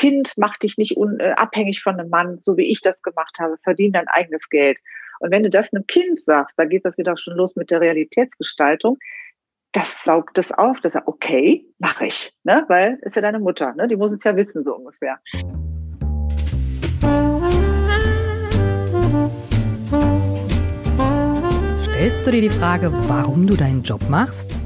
[0.00, 3.36] Kind, mach dich nicht un, äh, abhängig von einem Mann, so wie ich das gemacht
[3.38, 4.78] habe, verdien dein eigenes Geld.
[5.18, 7.82] Und wenn du das einem Kind sagst, da geht das wieder schon los mit der
[7.82, 8.96] Realitätsgestaltung,
[9.72, 12.64] das saugt das auf, das sagt, okay, mache ich, ne?
[12.68, 13.88] weil ist ja deine Mutter, ne?
[13.88, 15.18] die muss es ja wissen, so ungefähr.
[21.82, 24.58] Stellst du dir die Frage, warum du deinen Job machst?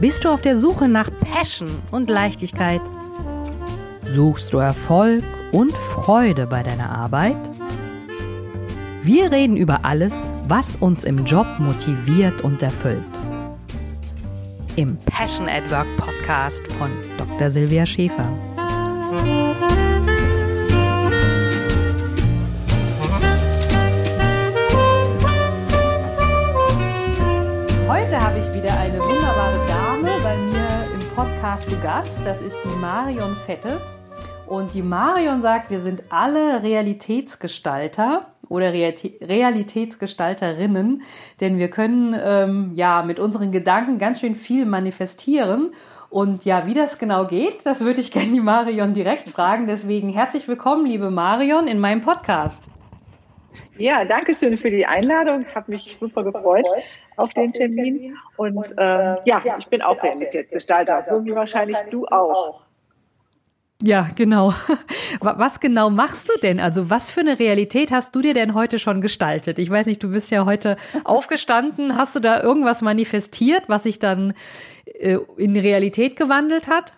[0.00, 2.80] Bist du auf der Suche nach Passion und Leichtigkeit?
[4.12, 5.22] Suchst du Erfolg
[5.52, 7.36] und Freude bei deiner Arbeit?
[9.02, 10.14] Wir reden über alles,
[10.46, 13.04] was uns im Job motiviert und erfüllt.
[14.76, 17.50] Im Passion at Work Podcast von Dr.
[17.50, 18.30] Silvia Schäfer.
[27.86, 29.47] Heute habe ich wieder eine wunderbare
[31.38, 32.20] Podcast zu Gast.
[32.24, 34.00] Das ist die Marion Fettes.
[34.48, 41.02] Und die Marion sagt, wir sind alle Realitätsgestalter oder Realitätsgestalterinnen,
[41.40, 45.70] denn wir können ähm, ja mit unseren Gedanken ganz schön viel manifestieren.
[46.10, 49.68] Und ja, wie das genau geht, das würde ich gerne die Marion direkt fragen.
[49.68, 52.64] Deswegen herzlich willkommen, liebe Marion, in meinem Podcast.
[53.78, 55.46] Ja, danke schön für die Einladung.
[55.48, 56.66] Ich habe mich super gefreut
[57.16, 58.16] auf den Termin.
[58.36, 62.62] Und ähm, ja, ich bin auch Realitätsgestalter, so wie wahrscheinlich du auch.
[63.80, 64.52] Ja, genau.
[65.20, 66.58] Was genau machst du denn?
[66.58, 69.58] Also was für eine Realität hast du dir denn heute schon gestaltet?
[69.60, 71.96] Ich weiß nicht, du bist ja heute aufgestanden.
[71.96, 74.34] Hast du da irgendwas manifestiert, was sich dann
[74.84, 76.94] äh, in Realität gewandelt hat?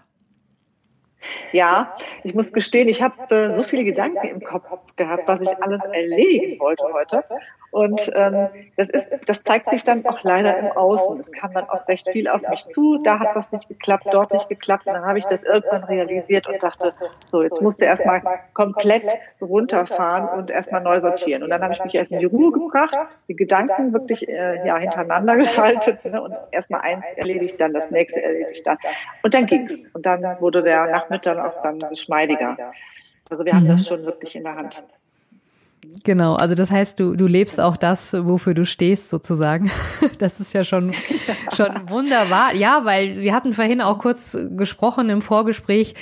[1.53, 5.63] Ja, ich muss gestehen, ich habe äh, so viele Gedanken im Kopf gehabt, was ich
[5.63, 7.25] alles erledigen wollte heute.
[7.71, 11.21] Und ähm, das, ist, das zeigt sich dann auch leider im Außen.
[11.21, 12.99] Es kam dann auch recht viel auf mich zu.
[13.03, 14.87] Da hat was nicht geklappt, dort nicht geklappt.
[14.87, 16.93] Und dann habe ich das irgendwann realisiert und dachte,
[17.31, 18.23] so, jetzt musst du erstmal
[18.55, 19.05] komplett
[19.41, 21.45] runterfahren und erstmal neu sortieren.
[21.45, 22.97] Und dann habe ich mich erst in die Ruhe gebracht,
[23.29, 28.21] die Gedanken wirklich äh, ja, hintereinander geschaltet ne, und erstmal eins erledigt, dann das nächste
[28.21, 28.79] erledigt dann.
[29.23, 29.73] Und dann ging's.
[29.93, 32.57] Und dann wurde der Nachmittag auch dann geschmeidiger.
[33.29, 33.69] Also wir haben mhm.
[33.69, 34.83] das schon wirklich in der Hand.
[36.05, 39.71] Genau, also das heißt, du, du lebst auch das, wofür du stehst, sozusagen.
[40.19, 40.93] Das ist ja schon,
[41.57, 42.55] schon wunderbar.
[42.55, 45.95] Ja, weil wir hatten vorhin auch kurz gesprochen im Vorgespräch,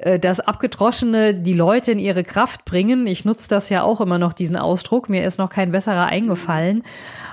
[0.00, 3.06] äh, dass Abgedroschene die Leute in ihre Kraft bringen.
[3.06, 5.08] Ich nutze das ja auch immer noch, diesen Ausdruck.
[5.08, 6.82] Mir ist noch kein besserer eingefallen.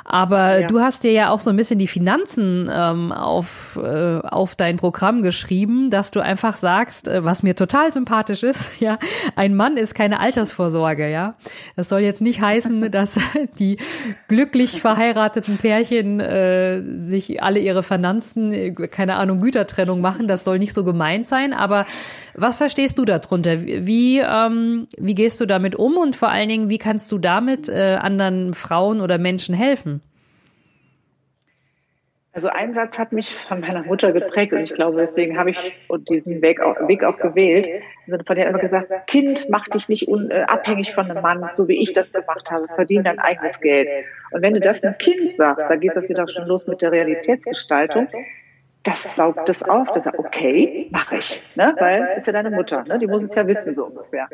[0.07, 0.67] Aber ja.
[0.67, 4.77] du hast dir ja auch so ein bisschen die Finanzen ähm, auf, äh, auf dein
[4.77, 8.99] Programm geschrieben, dass du einfach sagst, äh, was mir total sympathisch ist, ja,
[9.35, 11.33] ein Mann ist keine Altersvorsorge, ja.
[11.75, 13.17] Das soll jetzt nicht heißen, dass
[13.59, 13.77] die
[14.27, 20.27] glücklich verheirateten Pärchen äh, sich alle ihre Finanzen, äh, keine Ahnung, Gütertrennung machen.
[20.27, 21.51] Das soll nicht so gemeint sein.
[21.51, 21.87] Aber
[22.35, 23.61] was verstehst du darunter?
[23.61, 27.69] Wie, ähm, wie gehst du damit um und vor allen Dingen, wie kannst du damit
[27.69, 30.01] äh, anderen Frauen oder Menschen helfen?
[32.35, 35.57] Also ein Satz hat mich von meiner Mutter geprägt und ich glaube, deswegen habe ich
[36.09, 37.65] diesen Weg auch, Weg auch gewählt.
[38.11, 41.49] Also von der immer gesagt, Kind, mach dich nicht un, äh, abhängig von einem Mann,
[41.53, 43.87] so wie ich das gemacht habe, verdien dein eigenes Geld.
[44.31, 46.91] Und wenn du das einem Kind sagst, da geht das wieder schon los mit der
[46.91, 48.09] Realitätsgestaltung,
[48.85, 51.75] das saugt das auf, das sagt, okay, mache ich, ne?
[51.79, 52.99] weil ist ja deine Mutter, ne?
[52.99, 54.29] die muss es ja wissen, so ungefähr.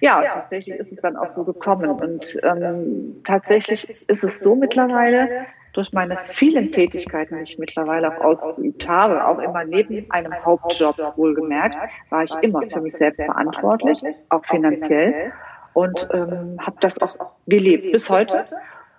[0.00, 5.46] Ja, tatsächlich ist es dann auch so gekommen und ähm, tatsächlich ist es so mittlerweile,
[5.72, 10.96] durch meine vielen Tätigkeiten, die ich mittlerweile auch ausgeübt habe, auch immer neben einem Hauptjob
[11.16, 11.76] wohlgemerkt,
[12.08, 15.32] war ich immer für mich selbst verantwortlich, auch finanziell
[15.74, 17.14] und ähm, habe das auch
[17.46, 18.46] gelebt bis heute.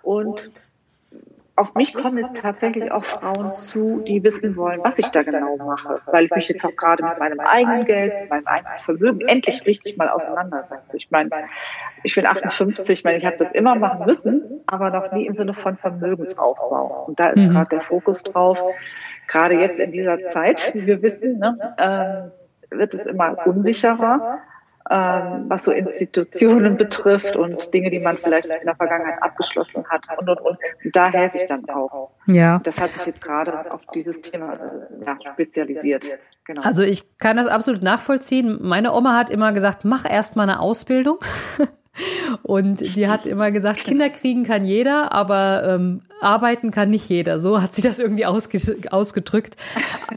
[0.02, 0.50] Und
[1.54, 5.56] auf mich kommen jetzt tatsächlich auch Frauen zu, die wissen wollen, was ich da genau
[5.58, 9.20] mache, weil ich mich jetzt auch gerade mit meinem eigenen Geld, mit meinem eigenen Vermögen
[9.28, 10.96] endlich richtig mal auseinandersetze.
[10.96, 11.30] Ich meine,
[12.02, 15.34] ich bin 58, ich meine, ich habe das immer machen müssen, aber noch nie im
[15.34, 17.04] Sinne von Vermögensaufbau.
[17.06, 17.50] Und da ist mhm.
[17.50, 18.58] gerade der Fokus drauf.
[19.28, 22.30] Gerade jetzt in dieser Zeit, wie wir wissen, ne,
[22.70, 24.40] äh, wird es immer unsicherer
[24.92, 30.02] ähm, was so Institutionen betrifft und Dinge, die man vielleicht in der Vergangenheit abgeschlossen hat
[30.18, 30.58] und und und.
[30.84, 32.10] und da helfe ich dann auch.
[32.26, 32.60] Ja.
[32.62, 36.04] Das hat sich jetzt gerade auf dieses Thema äh, ja, spezialisiert.
[36.44, 36.60] Genau.
[36.62, 38.58] Also ich kann das absolut nachvollziehen.
[38.60, 41.18] Meine Oma hat immer gesagt, mach erst mal eine Ausbildung.
[42.42, 47.38] Und die hat immer gesagt, Kinder kriegen kann jeder, aber ähm, arbeiten kann nicht jeder.
[47.38, 48.58] So hat sie das irgendwie ausge
[48.90, 49.56] ausgedrückt.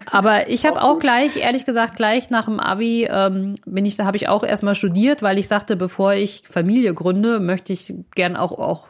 [0.10, 4.06] Aber ich habe auch gleich, ehrlich gesagt, gleich nach dem Abi ähm, bin ich, da
[4.06, 8.38] habe ich auch erstmal studiert, weil ich sagte, bevor ich Familie gründe, möchte ich gern
[8.38, 8.88] auch auch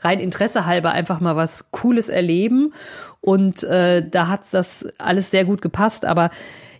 [0.00, 2.72] rein Interesse halber einfach mal was Cooles erleben.
[3.20, 6.04] Und äh, da hat das alles sehr gut gepasst.
[6.04, 6.30] Aber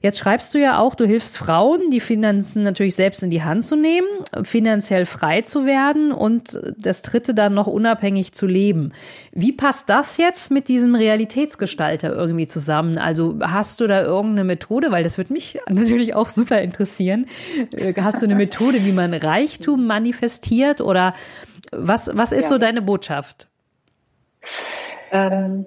[0.05, 3.65] Jetzt schreibst du ja auch, du hilfst Frauen, die Finanzen natürlich selbst in die Hand
[3.65, 4.07] zu nehmen,
[4.43, 8.93] finanziell frei zu werden und das dritte dann noch unabhängig zu leben.
[9.33, 12.99] Wie passt das jetzt mit diesem Realitätsgestalter irgendwie zusammen?
[12.99, 17.25] Also hast du da irgendeine Methode, weil das würde mich natürlich auch super interessieren.
[17.71, 21.15] Äh, hast du eine Methode, wie man Reichtum manifestiert oder
[21.73, 22.49] was, was ist ja.
[22.51, 23.49] so deine Botschaft?
[25.13, 25.65] Ähm,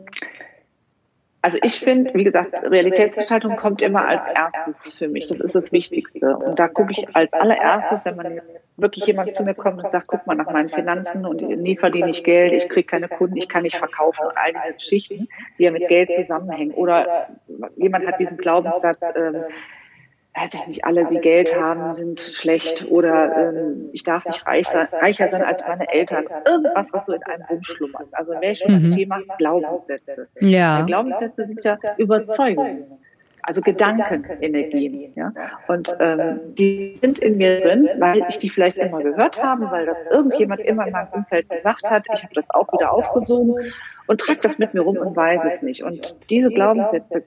[1.47, 5.27] also ich finde, wie gesagt, Realitätsgestaltung kommt immer als erstes für mich.
[5.27, 6.35] Das ist das Wichtigste.
[6.35, 8.41] Und da gucke ich als allererstes, wenn man
[8.75, 12.09] wirklich jemand zu mir kommt und sagt, guck mal nach meinen Finanzen und nie verdiene
[12.09, 15.63] ich Geld, ich kriege keine Kunden, ich kann nicht verkaufen und all diese Geschichten, die
[15.63, 16.73] ja mit Geld zusammenhängen.
[16.73, 17.29] Oder
[17.77, 19.45] jemand hat diesen Glaubenssatz, ähm,
[20.37, 24.67] weiß ich nicht, alle, die Geld haben, sind schlecht oder ähm, ich darf nicht reich
[24.67, 26.25] sein, reicher sein als meine Eltern.
[26.45, 28.07] Irgendwas, was so in einem rumschlummert.
[28.11, 28.95] Also welches mhm.
[28.95, 30.27] Thema Glaubenssätze.
[30.41, 30.83] Ja.
[30.83, 32.85] Glaubenssätze sind ja Überzeugungen.
[33.47, 35.31] Also Gedankenenergien, ja.
[35.69, 39.85] Und ähm, die sind in mir drin, weil ich die vielleicht immer gehört habe, weil
[39.85, 42.03] das irgendjemand immer in meinem Umfeld gesagt hat.
[42.13, 43.55] Ich habe das auch wieder aufgesogen
[44.07, 45.81] und trage das mit mir rum und weiß es nicht.
[45.81, 47.23] Und diese Glaubenssätze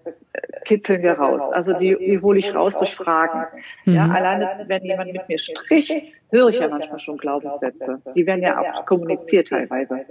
[0.67, 1.51] kitzeln wir raus.
[1.55, 3.47] Also die, die hole ich raus durch Fragen.
[3.87, 3.95] Mhm.
[3.95, 5.91] Ja, alleine, wenn jemand mit mir spricht,
[6.31, 8.03] höre ich ja manchmal schon Glaubenssätze.
[8.15, 10.05] Die werden ja auch kommuniziert teilweise.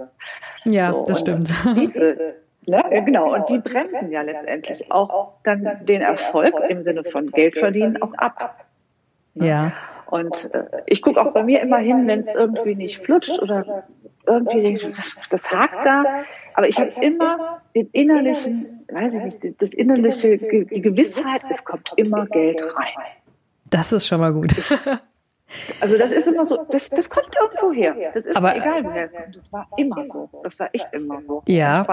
[0.64, 1.50] Ja, so, das stimmt.
[1.76, 2.34] Diese,
[2.70, 3.02] Ne?
[3.04, 8.00] Genau, und die bremsen ja letztendlich auch dann den Erfolg im Sinne von Geld verdienen
[8.00, 8.64] auch ab.
[9.34, 9.48] Ne?
[9.48, 9.72] Ja.
[10.06, 13.84] Und äh, ich gucke auch bei mir immer hin, wenn es irgendwie nicht flutscht oder
[14.24, 16.04] irgendwie denke ich, das, das hakt da.
[16.54, 21.92] Aber ich habe immer den innerlichen, weiß ich nicht, das innerliche, die Gewissheit, es kommt
[21.96, 23.04] immer Geld rein.
[23.68, 24.54] Das ist schon mal gut.
[25.80, 28.12] Also das ist immer so, das, das kommt irgendwo her.
[28.14, 29.36] Das ist Aber, egal, woher es kommt.
[29.36, 30.30] Das war immer so.
[30.42, 31.42] Das war echt immer so.
[31.46, 31.86] Ja.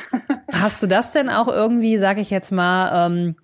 [0.52, 3.36] Hast du das denn auch irgendwie, sag ich jetzt mal, ähm,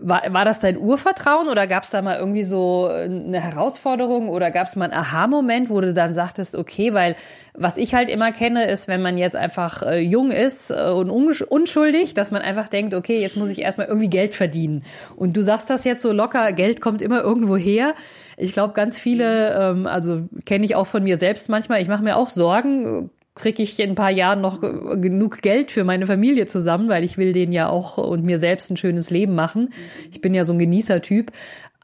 [0.00, 4.50] war, war das dein Urvertrauen oder gab es da mal irgendwie so eine Herausforderung oder
[4.50, 7.16] gab es mal einen Aha-Moment, wo du dann sagtest, okay, weil
[7.54, 11.10] was ich halt immer kenne, ist, wenn man jetzt einfach äh, jung ist äh, und
[11.10, 14.84] unschuldig, dass man einfach denkt, okay, jetzt muss ich erstmal irgendwie Geld verdienen.
[15.16, 17.94] Und du sagst das jetzt so locker, Geld kommt immer irgendwo her.
[18.36, 22.02] Ich glaube, ganz viele, ähm, also kenne ich auch von mir selbst manchmal, ich mache
[22.02, 26.46] mir auch Sorgen, kriege ich in ein paar Jahren noch genug Geld für meine Familie
[26.46, 29.70] zusammen, weil ich will denen ja auch und mir selbst ein schönes Leben machen.
[30.10, 31.32] Ich bin ja so ein Genießertyp.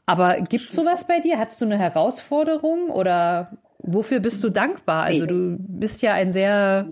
[0.05, 1.37] Aber gibt's sowas bei dir?
[1.37, 5.03] Hattest du eine Herausforderung oder wofür bist du dankbar?
[5.03, 6.87] Also du bist ja eine sehr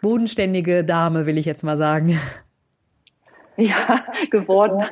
[0.00, 2.18] bodenständige Dame, will ich jetzt mal sagen.
[3.56, 4.84] Ja, geworden.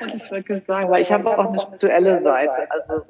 [0.00, 2.70] Und ich wollte sagen, weil ich habe auch eine spirituelle Seite.
[2.70, 3.04] Also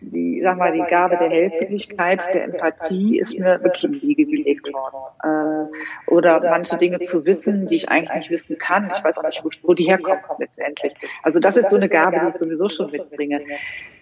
[0.00, 4.72] die, sag mal, die Gabe der Helferlichkeit, der Empathie ist mir wirklich im Wiege gelegt
[4.72, 5.68] worden.
[5.68, 8.90] Äh, oder manche Dinge zu wissen, die ich eigentlich nicht wissen kann.
[8.94, 10.94] Ich weiß auch nicht, wo, wo die herkommen letztendlich.
[11.22, 13.40] Also das ist so eine Gabe, die ich sowieso schon mitbringe.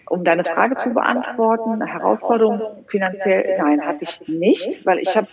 [0.09, 5.27] Um deine Frage zu beantworten, Herausforderung finanziell, nein, hatte ich nicht, weil ich habe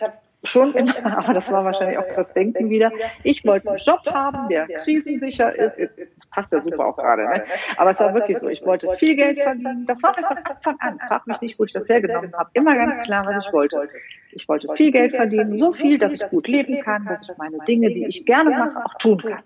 [0.44, 2.90] schon immer, aber das war wahrscheinlich auch das Denken wieder.
[3.22, 5.90] Ich wollte einen Job haben, der krisensicher ist.
[6.30, 7.44] Passt ja super auch gerade, ne?
[7.76, 8.48] Aber es war wirklich so.
[8.48, 9.86] Ich wollte viel Geld verdienen.
[9.86, 10.98] Das war mir von Anfang an.
[11.08, 12.50] Frag mich nicht, wo ich das hergenommen habe.
[12.54, 13.88] Immer ganz klar, was ich wollte.
[14.32, 17.58] Ich wollte viel Geld verdienen, so viel, dass ich gut leben kann, dass ich meine
[17.66, 19.42] Dinge, die ich gerne mache, auch tun kann.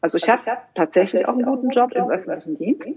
[0.00, 0.42] Also ich habe
[0.74, 2.88] tatsächlich auch einen guten Job im öffentlichen Dienst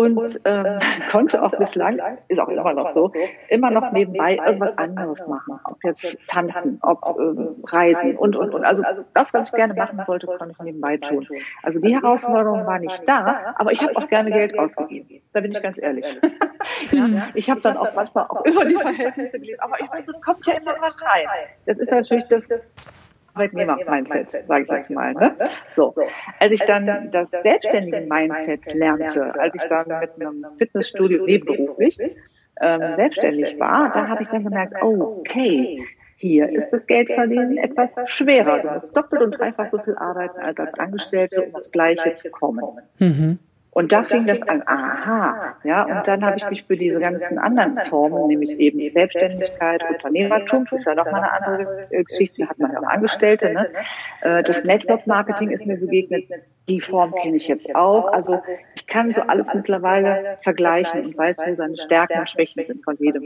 [0.00, 0.78] und ähm,
[1.10, 1.98] konnte auch bislang,
[2.28, 3.12] ist auch immer noch so,
[3.48, 5.60] immer noch nebenbei irgendwas anderes machen.
[5.64, 8.64] Ob jetzt tanzen, ob äh, reisen und, und, und.
[8.64, 8.82] Also
[9.14, 11.26] das, was ich gerne machen wollte, konnte ich nebenbei tun.
[11.62, 15.22] Also die Herausforderung war nicht da, aber ich habe auch gerne Geld ausgegeben.
[15.32, 16.04] Da bin ich ganz ehrlich.
[16.90, 20.20] ja, ich habe dann auch manchmal auch über die Verhältnisse gelesen, aber ich weiß, es
[20.22, 21.26] kommt ja immer was rein.
[21.66, 22.44] Das ist natürlich das,
[23.34, 25.14] Arbeitnehmer-Mindset, sage ich jetzt mal.
[25.14, 25.36] Ne?
[25.76, 25.94] So.
[26.38, 31.98] Als ich dann das selbstständige Mindset lernte, als ich dann mit einem Fitnessstudio nebenberuflich
[32.60, 35.82] ähm, selbstständig war, da habe ich dann gemerkt, oh, okay,
[36.16, 38.60] hier ist das Geldverdienen etwas schwerer.
[38.60, 42.30] Du musst doppelt und dreifach so viel arbeiten als als Angestellte, um das Gleiche zu
[42.30, 42.62] kommen.
[42.98, 43.38] Mhm.
[43.72, 47.38] Und da fing das an, aha, ja, und dann habe ich mich für diese ganzen
[47.38, 52.58] anderen Formen, nämlich eben die Selbstständigkeit, Unternehmertum, das ist ja nochmal eine andere Geschichte, hat
[52.58, 53.68] man ja auch Angestellte, ne?
[54.22, 56.24] Äh, das Network Marketing ist mir begegnet,
[56.68, 58.12] die Form kenne ich jetzt auch.
[58.12, 58.42] Also
[58.74, 62.96] ich kann so alles mittlerweile vergleichen und weiß, wo seine Stärken und Schwächen sind von
[62.98, 63.22] jedem.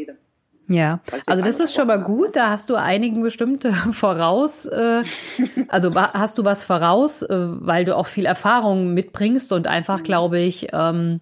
[0.66, 2.36] Ja, also das ist schon mal gut.
[2.36, 4.66] Da hast du einigen bestimmte voraus.
[4.66, 5.02] Äh,
[5.68, 10.38] also hast du was voraus, äh, weil du auch viel Erfahrung mitbringst und einfach, glaube
[10.38, 11.20] ich, ähm,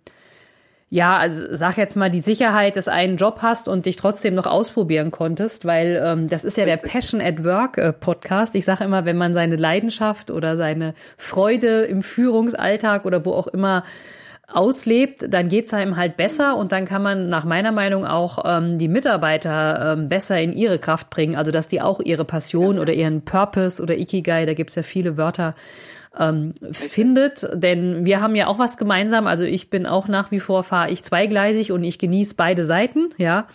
[0.90, 4.44] ja, also sag jetzt mal die Sicherheit, dass einen Job hast und dich trotzdem noch
[4.44, 8.54] ausprobieren konntest, weil ähm, das ist ja der Passion at Work äh, Podcast.
[8.54, 13.46] Ich sage immer, wenn man seine Leidenschaft oder seine Freude im Führungsalltag oder wo auch
[13.46, 13.84] immer
[14.48, 18.78] auslebt, dann geht's einem halt besser und dann kann man nach meiner Meinung auch ähm,
[18.78, 21.36] die Mitarbeiter ähm, besser in ihre Kraft bringen.
[21.36, 25.16] Also dass die auch ihre Passion oder ihren Purpose oder Ikigai, da gibt's ja viele
[25.16, 25.54] Wörter,
[26.18, 27.48] ähm, findet.
[27.54, 29.26] Denn wir haben ja auch was gemeinsam.
[29.26, 33.10] Also ich bin auch nach wie vor, fahre ich zweigleisig und ich genieße beide Seiten,
[33.16, 33.46] ja.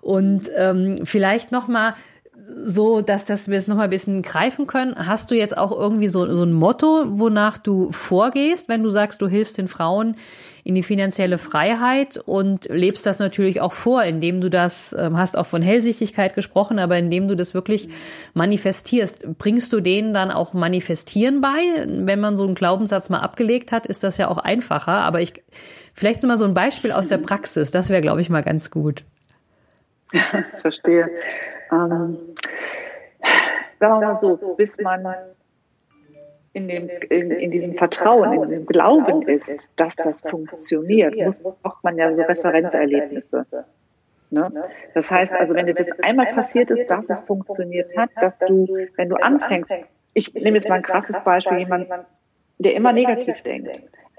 [0.00, 1.94] Und ähm, vielleicht noch mal
[2.64, 4.94] so, dass, dass wir es noch mal ein bisschen greifen können.
[4.96, 9.20] Hast du jetzt auch irgendwie so, so ein Motto, wonach du vorgehst, wenn du sagst,
[9.22, 10.16] du hilfst den Frauen
[10.64, 15.36] in die finanzielle Freiheit und lebst das natürlich auch vor, indem du das, ähm, hast
[15.36, 17.88] auch von Hellsichtigkeit gesprochen, aber indem du das wirklich
[18.34, 19.38] manifestierst.
[19.38, 21.84] Bringst du denen dann auch Manifestieren bei?
[21.86, 24.92] Wenn man so einen Glaubenssatz mal abgelegt hat, ist das ja auch einfacher.
[24.92, 25.42] Aber ich,
[25.94, 27.72] vielleicht mal so ein Beispiel aus der Praxis.
[27.72, 29.02] Das wäre, glaube ich, mal ganz gut.
[30.62, 31.08] Verstehe.
[31.72, 32.18] Ähm,
[33.80, 35.06] sagen wir mal so, bis man
[36.52, 41.82] in, dem, in, in diesem Vertrauen, in dem Glauben ist, dass das funktioniert, muss, braucht
[41.82, 43.46] man ja so Referenzerlebnisse.
[44.30, 44.50] Ne?
[44.94, 48.66] Das heißt also, wenn dir das einmal passiert ist, dass es funktioniert hat, dass du,
[48.96, 49.70] wenn du anfängst,
[50.14, 51.88] ich nehme jetzt mal ein krasses Beispiel, jemand,
[52.58, 53.70] der immer negativ denkt,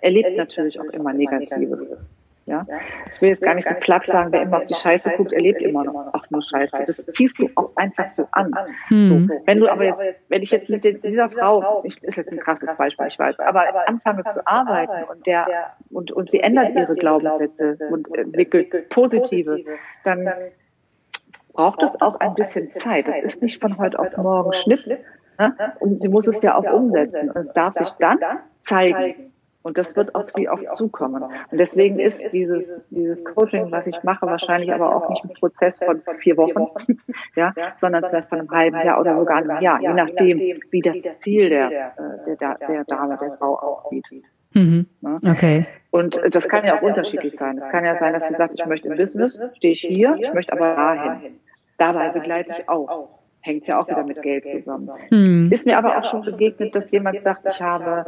[0.02, 1.88] erlebt natürlich auch immer Negatives.
[2.46, 2.66] Ja?
[3.14, 5.62] Ich will jetzt gar nicht so platt sagen, wer immer auf die Scheiße guckt, erlebt
[5.62, 6.84] immer noch ach nur Scheiße.
[6.86, 8.54] Das ziehst du auch einfach so an.
[8.88, 9.28] Hm.
[9.28, 12.40] So, wenn du aber jetzt, wenn ich jetzt mit dieser Frau, ich, ist jetzt ein
[12.40, 15.48] krasses Beispiel, ich weiß, aber anfange zu arbeiten und der
[15.90, 19.64] und und sie ändert ihre Glaubenssätze und entwickelt positive,
[20.04, 20.30] dann
[21.54, 23.08] braucht es auch ein bisschen Zeit.
[23.08, 24.86] Das ist nicht von heute auf morgen Schnitt.
[24.88, 25.04] Ne?
[25.80, 27.30] Und sie muss es ja auch umsetzen.
[27.32, 28.20] Und es darf sich dann
[28.66, 29.33] zeigen.
[29.63, 31.24] Und das wird auf sie auch zukommen.
[31.24, 35.74] Und deswegen ist dieses, dieses Coaching, was ich mache, wahrscheinlich aber auch nicht ein Prozess
[35.79, 36.67] von vier Wochen,
[37.36, 40.38] ja, sondern vielleicht von einem halben Jahr oder sogar einem Jahr, je nachdem,
[40.70, 44.05] wie das Ziel der, äh, der, der Dame, der Frau aussieht.
[44.53, 44.86] Mhm.
[45.25, 45.65] Okay.
[45.91, 47.58] Und das kann ja auch unterschiedlich sein.
[47.58, 50.34] Es kann ja sein, dass sie sagt, ich möchte im Business, stehe ich hier, ich
[50.34, 51.39] möchte aber dahin.
[51.77, 53.20] Dabei begleite ich auch.
[53.41, 54.89] Hängt ja auch wieder mit Geld zusammen.
[55.10, 55.51] Mhm.
[55.51, 58.05] Ist mir aber auch schon begegnet, dass jemand sagt, ich habe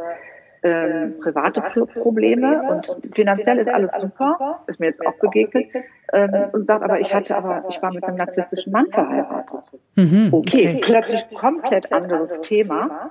[0.66, 1.62] ähm, private
[2.02, 5.66] Probleme und finanziell ist alles super, ist mir jetzt auch begegnet,
[6.12, 9.60] ähm, und sagt aber, ich hatte aber, ich war mit einem narzisstischen Mann verheiratet.
[9.94, 13.10] Mhm, okay, okay, plötzlich komplett anderes Thema.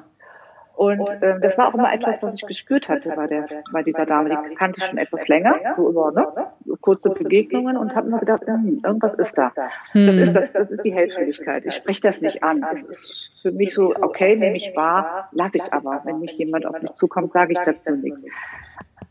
[0.76, 4.06] Und ähm, das war auch immer etwas, was ich gespürt hatte bei, der, bei dieser
[4.06, 4.30] Dame.
[4.30, 8.42] Die kannte ich schon etwas länger, so über ne, kurze Begegnungen und habe mir gedacht,
[8.46, 9.54] hm, irgendwas ist da.
[9.92, 10.08] Hm.
[10.08, 11.66] Das, ist das, das ist die Hellschwierigkeit.
[11.66, 12.66] Ich spreche das nicht an.
[12.90, 16.02] Es ist für mich so, okay, nehme ich wahr, lasse ich aber.
[16.04, 18.20] Wenn mich jemand auf mich zukommt, sage ich dazu nichts.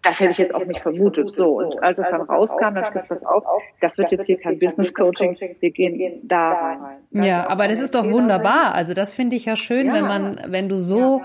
[0.02, 1.30] Das hätte ich jetzt auch nicht vermutet.
[1.30, 3.42] So, und als es dann rauskam, dann schritt das auf,
[3.80, 7.25] das wird jetzt hier kein Business Coaching, wir gehen da rein.
[7.25, 8.75] Ja, aber das ist doch wunderbar.
[8.75, 11.23] Also das finde ich ja schön, wenn man, wenn du so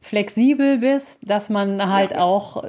[0.00, 2.20] flexibel bist, dass man halt ja.
[2.20, 2.62] auch,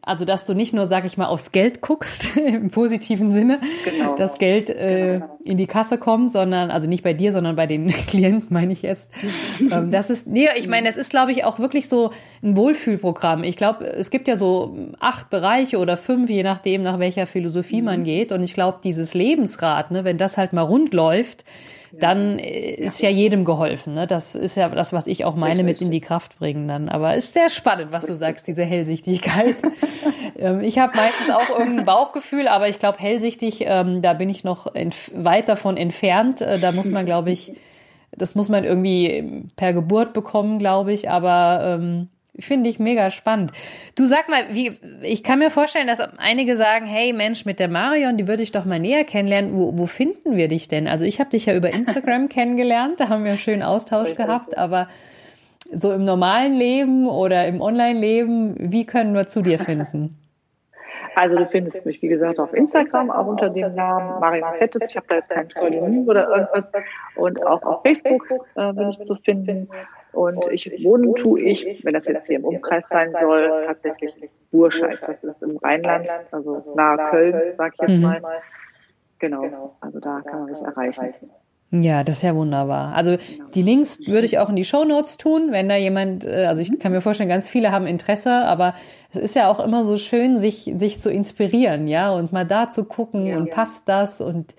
[0.00, 4.14] also dass du nicht nur, sag ich mal, aufs Geld guckst, im positiven Sinne, genau.
[4.14, 5.38] dass Geld äh, genau.
[5.44, 8.82] in die Kasse kommt, sondern, also nicht bei dir, sondern bei den Klienten, meine ich
[8.82, 9.10] jetzt.
[9.60, 12.10] ähm, das ist, nee, ich meine, das ist, glaube ich, auch wirklich so
[12.42, 13.44] ein Wohlfühlprogramm.
[13.44, 17.80] Ich glaube, es gibt ja so acht Bereiche oder fünf, je nachdem, nach welcher Philosophie
[17.80, 17.86] mhm.
[17.86, 18.32] man geht.
[18.32, 21.44] Und ich glaube, dieses Lebensrad, ne, wenn das halt mal rund läuft,
[21.92, 23.94] dann ist ja jedem geholfen.
[23.94, 24.06] Ne?
[24.06, 26.88] Das ist ja das, was ich auch meine, mit in die Kraft bringen dann.
[26.88, 29.62] Aber ist sehr spannend, was du sagst, diese Hellsichtigkeit.
[30.38, 34.44] Ähm, ich habe meistens auch irgendein Bauchgefühl, aber ich glaube, hellsichtig, ähm, da bin ich
[34.44, 34.72] noch
[35.14, 36.40] weit davon entfernt.
[36.40, 37.52] Äh, da muss man, glaube ich,
[38.12, 41.10] das muss man irgendwie per Geburt bekommen, glaube ich.
[41.10, 42.08] Aber ähm,
[42.38, 43.52] Finde ich mega spannend.
[43.94, 44.72] Du sag mal, wie,
[45.02, 48.52] ich kann mir vorstellen, dass einige sagen, hey Mensch, mit der Marion, die würde ich
[48.52, 49.54] doch mal näher kennenlernen.
[49.54, 50.88] Wo, wo finden wir dich denn?
[50.88, 54.56] Also ich habe dich ja über Instagram kennengelernt, da haben wir einen schönen Austausch gehabt,
[54.56, 54.88] aber
[55.70, 60.16] so im normalen Leben oder im Online-Leben, wie können wir zu dir finden?
[61.14, 64.80] Also du findest mich, wie gesagt, auf Instagram, auch unter dem Namen Marion Fettes.
[64.88, 66.64] Ich habe da jetzt kein Pseudonym oder irgendwas.
[67.16, 69.68] Und auch auf Facebook äh, bin ich zu finden.
[70.12, 74.14] Und ich wohnen tue ich, wenn das jetzt hier im Umkreis sein soll, tatsächlich
[74.50, 74.98] Burscheid.
[75.06, 78.02] Das ist im Rheinland, also nahe Köln, sag ich jetzt mhm.
[78.02, 78.20] mal.
[79.18, 81.30] Genau, also da kann man mich erreichen.
[81.74, 82.92] Ja, das ist ja wunderbar.
[82.94, 83.48] Also genau.
[83.54, 86.60] die Links würde ich auch in die Show Notes tun, wenn da jemand, äh, also
[86.60, 88.74] ich kann mir vorstellen, ganz viele haben Interesse, aber
[89.10, 92.68] es ist ja auch immer so schön, sich, sich zu inspirieren, ja, und mal da
[92.68, 93.54] zu gucken ja, und ja.
[93.54, 94.54] passt das und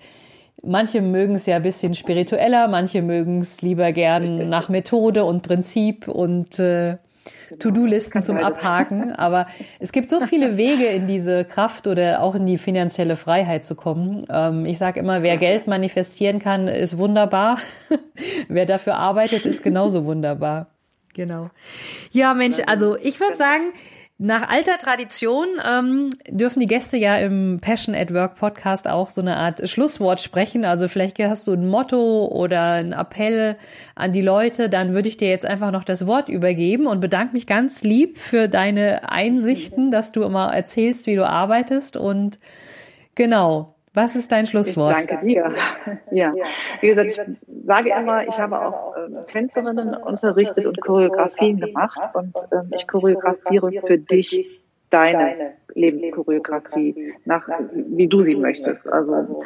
[0.66, 5.42] Manche mögen es ja ein bisschen spiritueller, manche mögen es lieber gern nach Methode und
[5.42, 6.96] Prinzip und äh,
[7.48, 7.58] genau.
[7.60, 9.12] To-Do-Listen zum Abhaken.
[9.12, 9.46] Aber
[9.78, 13.74] es gibt so viele Wege in diese Kraft oder auch in die finanzielle Freiheit zu
[13.74, 14.26] kommen.
[14.30, 17.58] Ähm, ich sage immer, wer Geld manifestieren kann, ist wunderbar.
[18.48, 20.68] wer dafür arbeitet, ist genauso wunderbar.
[21.14, 21.50] Genau.
[22.10, 23.72] Ja, Mensch, also ich würde sagen,
[24.18, 29.20] nach alter Tradition ähm, dürfen die Gäste ja im Passion at Work Podcast auch so
[29.20, 30.64] eine Art Schlusswort sprechen.
[30.64, 33.56] Also vielleicht hast du ein Motto oder ein Appell
[33.96, 34.68] an die Leute.
[34.68, 38.18] Dann würde ich dir jetzt einfach noch das Wort übergeben und bedanke mich ganz lieb
[38.18, 41.96] für deine Einsichten, dass du immer erzählst, wie du arbeitest.
[41.96, 42.38] Und
[43.16, 45.00] genau, was ist dein Schlusswort?
[45.00, 45.54] Ich danke dir.
[46.10, 46.32] Ja,
[46.80, 47.20] wie gesagt, ich
[47.64, 53.70] sage immer, ich habe auch äh, Tänzerinnen unterrichtet und Choreografien gemacht und äh, ich choreografiere
[53.86, 54.60] für dich
[54.90, 58.86] deine Lebenschoreografie nach, wie du sie möchtest.
[58.86, 59.42] Also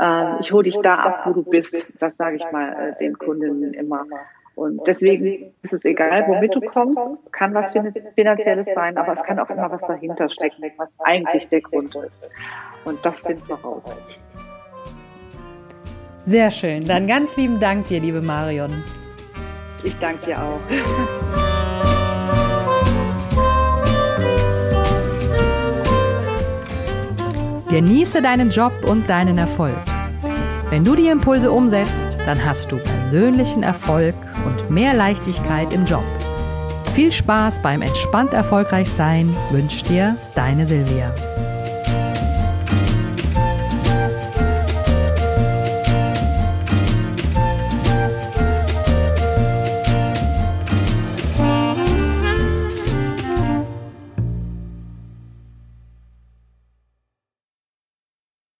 [0.00, 1.74] äh, ich hole dich da ab, wo du bist.
[2.00, 4.04] Das sage ich mal äh, den Kundinnen immer.
[4.58, 7.00] Und deswegen ist es egal, womit du kommst,
[7.30, 7.70] kann was
[8.16, 12.34] Finanzielles sein, aber es kann auch immer was dahinter stecken, was eigentlich der Grund ist.
[12.84, 13.84] Und das finden wir raus.
[16.26, 16.84] Sehr schön.
[16.84, 18.82] Dann ganz lieben Dank dir, liebe Marion.
[19.84, 20.58] Ich danke dir auch.
[27.70, 29.76] Genieße deinen Job und deinen Erfolg.
[30.70, 34.16] Wenn du die Impulse umsetzt, dann hast du persönlichen Erfolg
[34.70, 36.04] mehr Leichtigkeit im Job.
[36.94, 41.14] Viel Spaß beim entspannt erfolgreich sein wünscht dir deine Silvia.